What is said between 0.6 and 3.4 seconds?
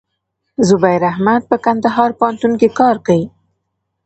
زبير احمد په کندهار پوهنتون کښي کار کيي.